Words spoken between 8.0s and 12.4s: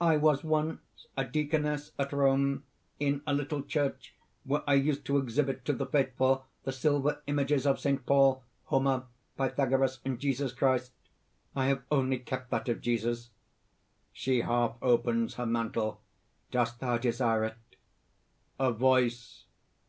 Paul, Homer, Pythagoras and Jesus Christ. "I have only